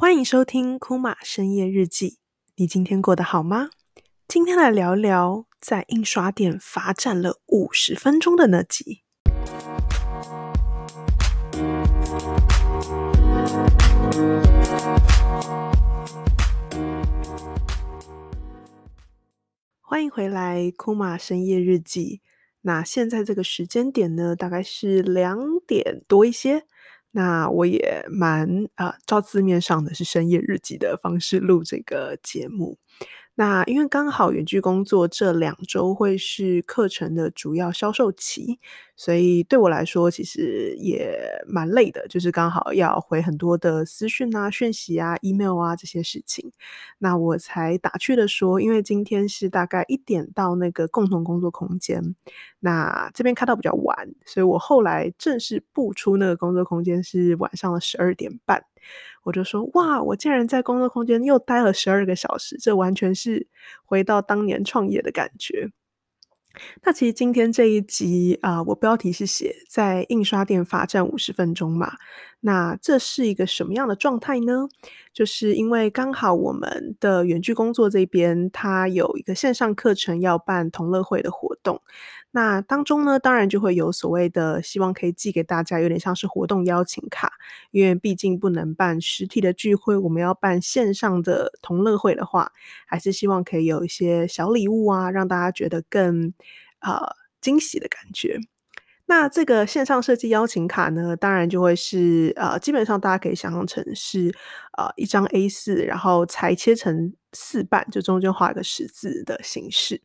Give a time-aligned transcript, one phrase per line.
[0.00, 2.18] 欢迎收听库玛深夜日记。
[2.54, 3.70] 你今天过得好吗？
[4.28, 9.02] 今天来聊聊在印刷店罚站了五十分钟的那集。
[19.80, 22.20] 欢迎回来，库玛深夜日记。
[22.60, 26.66] 那现在这个时间点呢，大概是两点多一些。
[27.18, 32.78] 那我也蛮啊、照字面上的是深夜日记的方式录这个节目。
[33.38, 38.58] 那因为刚好远距工作这两周会是课程的主要销售期，
[38.96, 41.16] 所以对我来说其实也
[41.46, 46.50] 蛮累的，就是刚好要回很多的私讯啊、讯息啊、email 啊这些事情。
[46.98, 52.16] 那我才打趣的说，因为今天是大概一点到那个共同工作空间，
[52.58, 58.64] 那这边开到比较晚，所以我后来正式步出那个工作空间是晚上的十二点半。
[59.24, 63.46] 我就说哇，我竟然在工作空间又待了十二个小时，这完全是
[63.84, 65.70] 回到当年创业的感觉。
[66.82, 71.92] 那其实今天这一集啊、我标题是写在印刷店罚站五十分钟嘛。
[72.40, 74.68] 那这是一个什么样的状态呢？
[75.12, 81.82] 就是因为刚好我们的远距工作这边，它有一个线上课程要办同乐会的活动。
[82.30, 87.32] 那当中呢，当然就会有所谓的希望可以寄给大家，有点像是活动邀请卡，
[87.72, 92.52] 因为毕竟不能办实体的聚会，我们要办线上的同乐会的话，
[92.86, 96.32] 还是希望可以有一些小礼物啊，让大家觉得更
[96.80, 97.00] 呃
[97.40, 98.38] 惊喜的感觉。
[99.10, 104.30] 那这个线上设计邀请卡呢，当然就会是呃，基本上大家可以想象成是
[104.76, 110.02] 呃一张 A4，然后裁切成四半，就中间画一个十字的形式。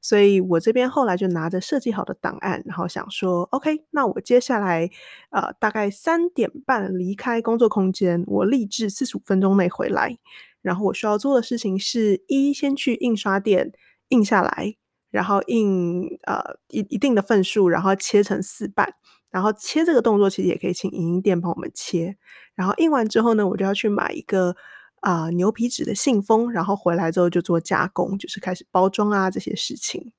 [0.00, 4.88] 所以我这边后来就拿着设计好的档案，然后想说，OK，那我接下来
[5.30, 10.16] 呃大概三点半离开工作空间，我立志四十五分钟内回来。
[10.62, 13.72] 然后我需要做的事情是一先去印刷店
[14.10, 14.76] 印下来。
[15.14, 18.92] 然后印呃一一定的份数，然后切成四瓣，
[19.30, 22.16] 然后切这个动作其实也可以请影音店帮我们切。
[22.56, 24.56] 然后印完之后呢，我就要去买一个
[24.98, 30.12] 啊、牛皮纸的信封，然后回来之后就做加工，就是开始包装啊这些事情。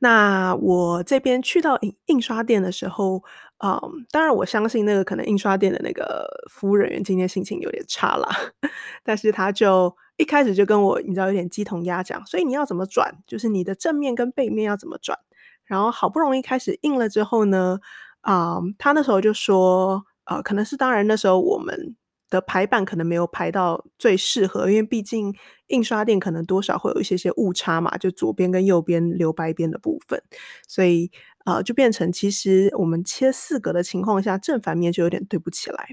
[0.00, 3.22] 那我这边去到印印刷店的时候，
[3.64, 3.80] 嗯，
[4.10, 8.28] 当然我相信那个可能印刷店的那个服务人员今天心情有点差啦，
[9.04, 9.96] 但是他就。
[10.16, 15.18] 一开始就跟我，你知道有点鸡同鸭讲，所以你要怎么转，就是你的正面跟背面要怎么转。
[15.64, 17.78] 然后好不容易开始印了之后呢，
[18.20, 21.96] 啊、他那时候就说，呃，可能是当然那时候我们
[22.28, 25.34] 的排版可能没有排到最适合，因为毕竟
[25.68, 30.22] 印刷店可能多少会有一些些误差嘛，就左边跟右边留白边的部分，
[30.68, 31.10] 所以
[31.46, 35.88] 呃就变成其实我们切四格的情况下，正反面就有点对不起来。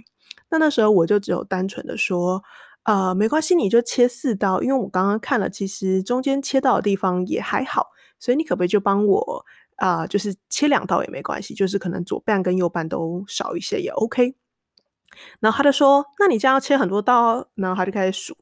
[0.49, 2.43] 那那时候我就只有单纯的说。
[2.89, 7.85] 呃，没关系，你就切四刀，因为我刚刚看了，其实中间切到的地方也还好，
[8.17, 9.45] 所以你可不可以就帮我
[9.75, 14.33] 啊、就是切两刀也没关系，就是可能左半跟右半都少一些也 OK。
[15.39, 18.35] 然后他就说，那你这样要切很多刀，然后他就开始数。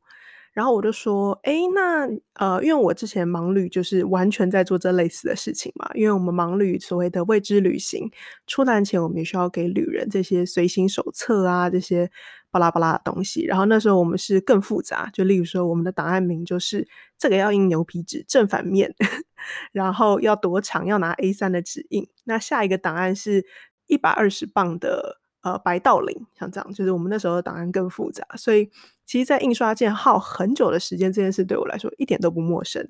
[0.54, 8.10] 然后我就说，哎，那呃，因为我之前盲旅就是完全在做这类似的事情嘛，因为我们盲旅所谓的未知旅行，
[8.48, 12.10] 出团前我们也需要给旅人这些随行手册啊，这些
[12.52, 13.46] 巴拉巴拉的东西。
[13.46, 16.88] 然后那时候我们是更复杂，就例如说我们的档案名就是
[17.18, 18.94] 这个要印牛皮纸正反面，
[19.72, 22.08] 然后要多长，要拿 A3 的纸印。
[22.26, 23.46] 那下一个档案是
[23.88, 25.20] 一百二十磅的。
[25.42, 28.70] 呃，白道林像这样，就是我们那时候的档案更复杂，所以
[29.06, 32.86] 其实，在印刷件耗很久的时间，这件事对我来说一点都不陌生。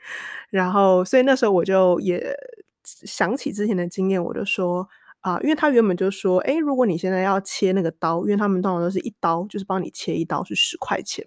[0.48, 2.34] 然后，所以那时候我就也
[2.84, 4.88] 想起之前的经验，我就说
[5.20, 11.26] 啊、因为他原本就说，哎，如果你现在要切那个刀，因为他们通常都是一刀，就是帮你切一刀是十块钱，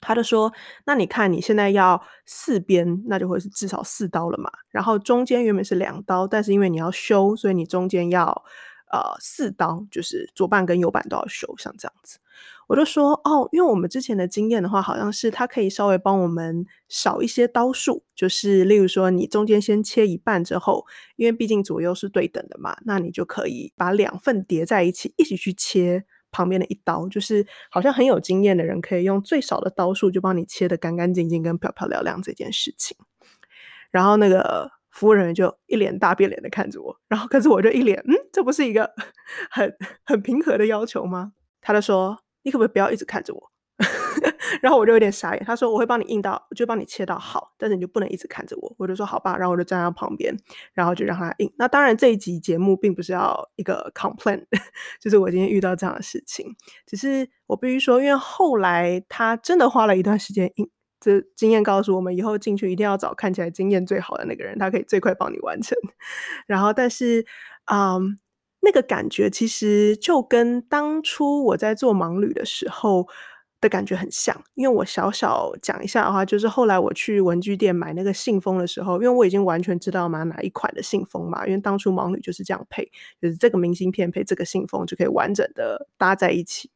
[0.00, 0.52] 他就说，
[0.86, 4.50] 那你看你现在要四边，那就会是至少四刀了嘛。
[4.70, 8.44] 然后中间原本是两刀，但是因为你要修，所以你中间要。
[8.92, 12.18] 呃，四刀就是左半跟右半都要修，像这样子，
[12.66, 20.84] 我就说哦，因为我们之前的经验的话，好像是它可以稍微帮我们少一些刀数，就是例如说你中间先切一半之后，
[21.14, 32.96] 因为毕竟左右是对等的嘛，那你就可以把两份叠在一起，一起去切旁边的一刀，就是好像很有经验的人可以用最少的刀数就帮你切得干干净净跟漂漂亮亮这件事情，
[33.92, 34.79] 然后那个。
[35.00, 38.90] 服务人员就一脸大变脸的看着我， 然后可是我就一脸，嗯，这不是一个
[39.50, 39.74] 很
[40.04, 41.32] 很平和的要求吗？
[41.62, 43.40] 他就说：“你可不可以不要一直看着我？”
[44.60, 45.42] 然后我就有点傻眼。
[45.42, 48.74] 他说我会帮你印到，我就帮你切到好，但是你就不能一直看着我。
[48.76, 50.36] 我就说好吧，然后我就站在旁边，
[50.74, 51.50] 然后就让他印。
[51.56, 54.44] 那当然这一集节目并不是要一个 complain，
[55.00, 56.46] 就是我今天遇到这样的事情，
[56.86, 60.68] 只是我必须说，因为后来他真的花了一段时间印。
[61.00, 65.76] 这经验告诉我们，以后进去一定要找看起来经验最好的那个人，他可以最快帮你完成。
[66.46, 67.24] 然后，但是，
[67.72, 68.18] 嗯，
[68.60, 73.08] 那个感觉其实就跟当初我在做盲旅的时候
[73.62, 74.44] 的感觉很像。
[74.54, 82.84] 因为我小小讲一下的话，就是后来我去文具店买那个信封的时候，因为我已经完全知道买哪一款的信封嘛，因为当初盲旅就是这样配，
[83.22, 86.70] 就是这个明信片配这个信封就可以完整的搭在一起。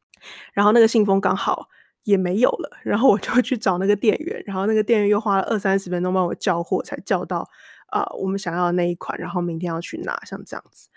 [0.53, 1.67] 然后那个信封刚好。
[2.05, 7.47] 也没有了，然后我就去找那个店员，然后那个店员又花了二三十分钟帮我叫货，才叫到
[7.87, 10.89] 啊、我们想要的那一款，然后明天要去拿，像这样子。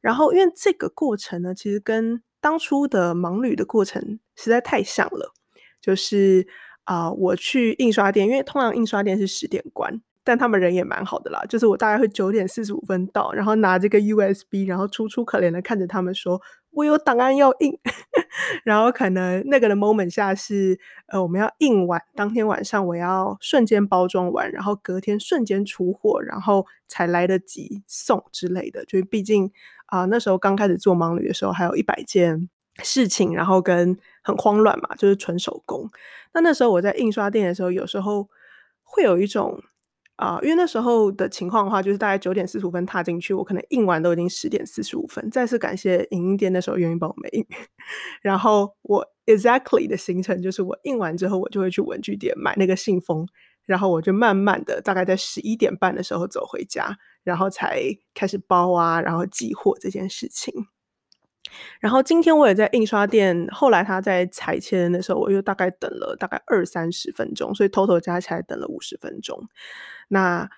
[0.00, 5.32] 然后因为这个过程呢，其实跟当初的盲旅的过程实在太像了，
[5.80, 6.46] 就是
[6.84, 16.40] 啊、我去印刷店，因为通常印刷店是十点关，但他们人也蛮好的啦，就是我大概会九点四十五分到，然后拿这个 USB，然后楚楚可怜的看着他们说。
[16.76, 17.72] 我有档案要印，
[18.62, 28.84] 然后可能那个的 moment 下是，呃，我们要印完，当天晚上我要瞬间包装完，然后隔天瞬间出货，然后才来得及送之类的。
[28.84, 29.50] 就是毕竟
[29.86, 32.48] 啊、那时候刚开始做盲旅的时候，还有一百件
[32.82, 35.90] 事情，然后跟很慌乱嘛，就是纯手工。
[36.32, 38.28] 那那时候我在印刷店的时候，有时候
[38.82, 39.62] 会有一种。
[40.16, 45.28] 啊、因为那时候的情况的话，就是大概九点四十五分踏进去，我可能印完都已经十点四十五分。
[45.30, 47.44] 再次感谢影印店那时候愿意帮我们印。
[48.22, 53.26] 然后我 exactly 的行程就是，我印完之后，我就会去文具店买那个信封，
[53.66, 57.82] 然后我就慢慢的，大概在十一点半的时候走回家，然后才
[58.14, 60.52] 开始包啊，然后寄货这件事情。
[61.80, 69.48] 然后今天我也在印刷店，后来他在裁切的时候，我又大概等了大概二三十分钟，所以 total 加起来等了五十分钟。
[70.08, 70.48] 那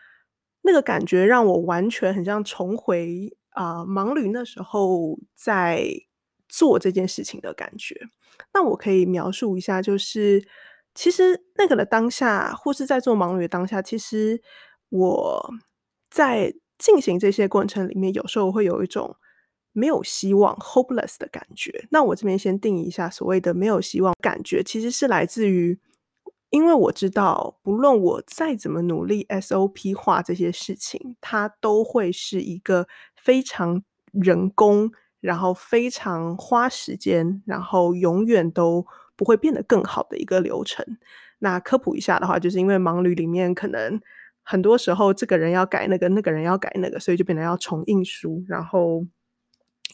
[0.63, 5.87] 那个感觉让我完全很像重回啊、盲旅那时候在
[6.49, 7.95] 做这件事情的感觉。
[8.53, 10.47] 那我可以描述一下，就是
[10.95, 14.41] 其实那个的当下，或是在做盲旅的当下，其实
[14.91, 15.51] 我
[16.11, 19.17] 在进行这些过程里面，有时候会有一种。
[19.77, 21.87] 没有希望 （hopeless） 的感觉。
[21.91, 25.79] 那我这边先定义一下，所谓的没有希望感觉，其实是来自于，
[26.49, 32.89] 因为我知道，不论我再怎么努力 SOP 化这些事情，它都会是一个
[33.23, 33.83] 非常
[34.13, 34.91] 人工，
[35.21, 40.83] 然后非常花时间，然后永远都不会变得更好的一个流程。
[41.41, 44.01] 那科普一下的话，就是因为盲旅里面可能
[44.43, 49.05] 很多时候这个人要改那个，那个人要改那个，所以就变得要重印书，然后。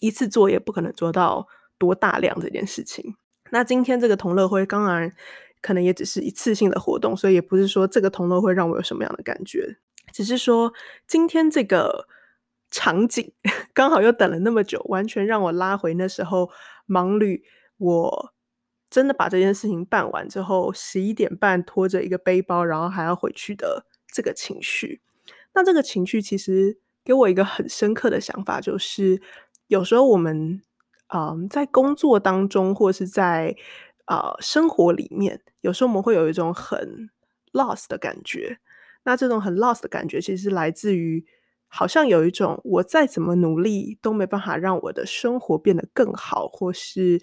[0.02, 1.46] 一次做也不可能做到
[1.78, 3.14] 多大量这件事情。
[3.50, 5.14] 那今天这个同乐会，当然
[5.60, 9.76] 可能也只是一次性的活动，所以也不是说这个同乐会让我有什么样的感觉，
[10.12, 10.72] 只是说
[11.06, 12.08] 今天这个
[12.70, 13.32] 场景
[13.72, 16.50] 刚好又等了那么久，完全让我拉回那时候
[16.88, 17.44] 盲旅。
[17.78, 18.32] 我
[18.90, 25.00] 真的把这件事情办完之后，十一点半拖着一个背包，然后还要回去的这个情绪。
[25.54, 29.20] 那这个情绪其实给我一个很深刻的想法，就是。
[29.72, 30.60] 有时候我们，
[31.14, 33.56] 嗯，在工作当中，或是在
[34.04, 37.08] 呃生活里面，有时候我们会有一种很
[37.52, 38.58] lost 的感觉。
[39.04, 41.24] 那这种很 lost 的感觉，其实是来自于
[41.68, 47.22] 好像有一种我再怎么努力都没办法让我的生活变得更好，或是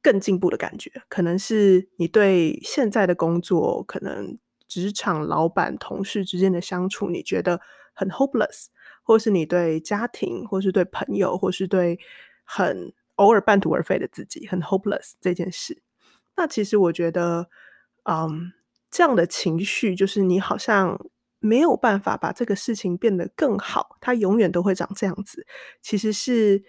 [0.00, 0.90] 更进步的感觉。
[1.10, 7.60] 可能是你对现在的工作，可能职场老板、同事之间的相处，你觉得
[7.92, 8.68] 很 hopeless。
[9.02, 11.98] 或是你对家庭，或是对朋友，或是对
[12.44, 15.82] 很偶尔半途而废的自己，很 hopeless 这件事，
[16.36, 17.48] 那其实我觉得，
[18.04, 18.52] 嗯，
[18.90, 20.98] 这样的情绪就是你好像
[21.40, 25.46] 没有办法把这个事情变得更好，它永远都会长这样子，
[25.82, 26.62] 其实是，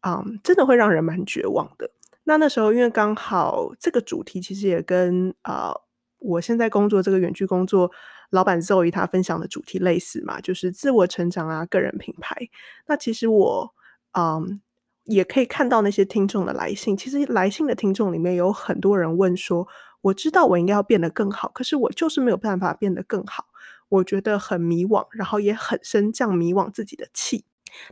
[0.00, 1.90] 嗯，真的会让人蛮绝望的。
[2.24, 5.72] 那那时候因为刚好这个主题其实也跟啊、
[6.18, 7.90] 我现在工作这个远距工作。
[8.30, 12.48] 老板 Zoe 他分享的主题类似嘛，就是自我成长啊，个人品牌。
[12.86, 13.74] 那其实我
[14.12, 14.60] 嗯
[15.04, 16.96] 也可以看到那些听众的来信。
[16.96, 19.68] 其实来信的听众里面有很多人问说，
[20.00, 23.46] 我知道我应该要变得更好，可是我就是没有办法变得更好，
[23.88, 27.44] 我觉得很迷惘，然后也很生这样迷惘自己的气。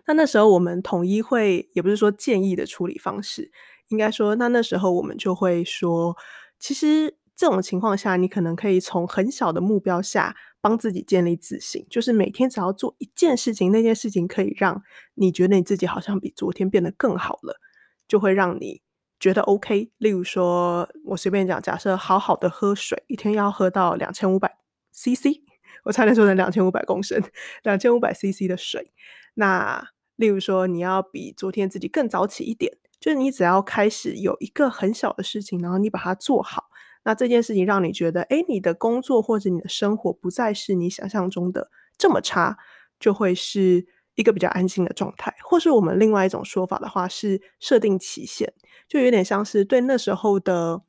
[0.07, 3.53] 那那时候我们统一会，也不是说建议的处理方式，
[3.88, 6.17] 应该说，那那时候我们就会说，
[6.59, 7.17] 其实。
[7.37, 14.83] 这种情况下，你可能可以从很小的目标下帮自己建立自信，就是每天只要做一件事情，那件事情可以让
[15.14, 17.61] 你觉得你自己好像比昨天变得更好了，
[18.07, 18.83] 就会让你
[19.19, 19.91] 觉得 OK。
[19.99, 24.59] 例如说，我随便讲，假设好好的喝水，一天要喝到两千五百
[24.93, 25.41] CC，
[25.85, 27.21] 我差点说成两千五百公升，
[27.64, 28.93] 两千五百 CC 的水。
[29.35, 36.67] 那例如说，你要比昨天自己更早起一点，就是你只要开始有一个很小的事情，然后你把它做好，
[37.04, 42.58] 那这件事情让你觉得，哎，你的工作或者你的生活不再是你想象中的这么差，
[42.99, 45.34] 就会是一个比较安心的状态。
[45.42, 48.52] 或是我们另外一种说法的话，是设定期限，
[48.88, 50.82] 就有点像是对那时候的，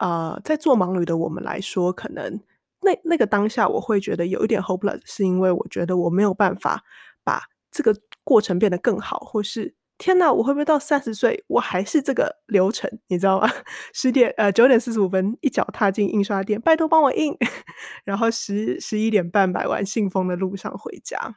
[0.00, 2.40] 呃，在做盲旅的我们来说，可能
[2.82, 6.84] 那那个当下我会觉得有一点 hopeless，是因为我觉得我没有办法
[7.24, 7.94] 把这个。
[8.26, 9.74] 过程变得更好，或是
[10.04, 12.90] 天哪，我会不会到三十岁，我还是这个流程？
[13.06, 13.50] 你知道吗？
[13.94, 17.34] 十点呃九点四十五分一脚踏进印刷店，拜托帮我印，
[18.04, 21.36] 然后十十一点半买完信封的路上回家。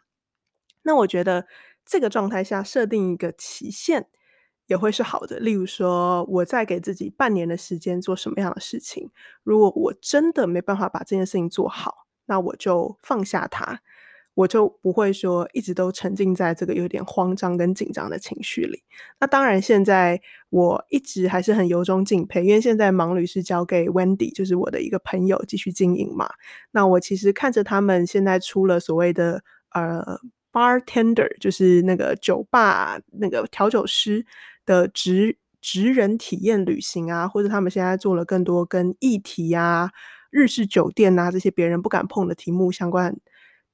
[0.84, 1.48] 那我觉得
[1.86, 4.10] 这个状态下设定一个期限
[4.66, 5.40] 也会是好的。
[5.40, 9.10] 例如说，我再给自己半年的时间做什么样的事情？
[9.44, 13.80] 如果我真的没办法把这件事情做好，那我就放下它。
[14.38, 18.84] 我就不会说一直都沉浸在这个有点慌张跟紧张的情绪里。
[19.20, 26.30] 那当然，现在我一直还是很由衷敬佩，因为现在盲旅是交给 Wendy，就是我的一个朋友继续经营嘛。
[26.70, 29.42] 那我其实看着他们现在出了所谓的
[29.74, 30.20] 呃
[30.54, 34.24] bartender，就是那个酒吧那个调酒师
[34.68, 39.90] 的职职人体验旅行啊，或者他们现在做了更多跟议题啊、
[40.30, 43.18] 日式酒店啊这些别人不敢碰的题目相关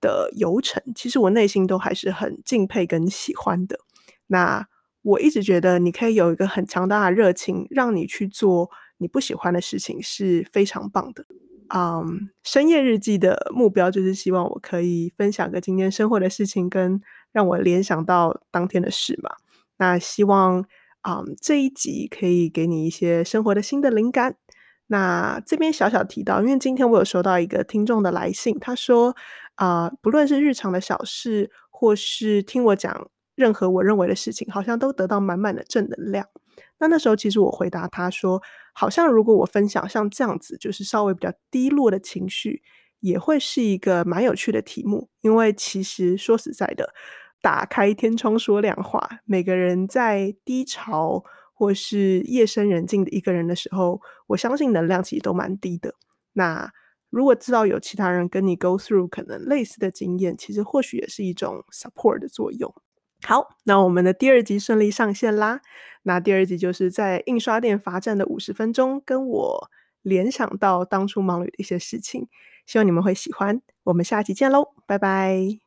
[0.04, 3.80] 的游程，其实我内心都还是很敬佩跟喜欢的。
[4.28, 4.68] 那
[5.02, 11.26] 我一直觉得，你可以有一个很强大的热情，让你去做你不喜欢的事情，是非常棒的。
[11.76, 19.32] 嗯、深夜日记的目标就是希望我可以分享个今天生活的事情，跟让我联想到当天的事嘛。
[19.78, 20.66] 那希望
[21.02, 24.36] 啊、这一集可以给你一些生活的新的灵感。
[24.88, 29.16] 那这边小小提到，因为今天我有收到一个听众的来信，他说。
[29.56, 36.28] 啊、不论是日常的小事，或是听我讲任何我认为的事情，好像都得到满满的正能量。
[36.80, 38.42] 那那时候，其实我回答他说，
[38.74, 42.62] 好像如果我分享像这样子，就是稍微比较低落的情绪，
[43.00, 45.10] 也会是一个蛮有趣的题目。
[45.22, 46.94] 因为其实说实在的，
[47.42, 55.96] 打开天窗说亮话，每个人在低潮或是夜深人静的一个人的时候，我相信能量其实都蛮低的。
[56.34, 56.72] 那
[57.14, 62.74] 如果知道有其他人跟你 go through 可能类似的经验，其实或许也是一种 support 的作用。
[63.22, 65.62] 好，那我们的第二集顺利上线啦。
[66.02, 69.70] 那第二集就是在印刷店罚站的五十分钟，跟我
[70.02, 72.28] 联想到当初盲旅的一些事情，
[72.66, 73.62] 希望你们会喜欢。
[73.84, 75.63] 我们下期见喽，拜拜。